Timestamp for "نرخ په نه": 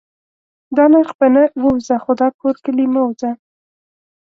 0.93-1.43